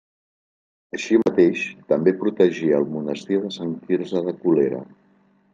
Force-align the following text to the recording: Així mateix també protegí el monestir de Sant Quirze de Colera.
Així 0.97 1.19
mateix 1.23 1.67
també 1.93 2.15
protegí 2.23 2.73
el 2.81 2.89
monestir 2.97 3.41
de 3.47 3.55
Sant 3.59 3.79
Quirze 3.87 4.27
de 4.31 4.39
Colera. 4.43 4.83